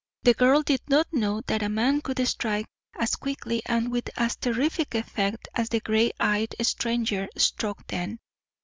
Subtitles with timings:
[0.23, 2.65] The girl did not know that a man could strike
[2.99, 8.17] as quickly and with as terrific effect as the gray eyed stranger struck then.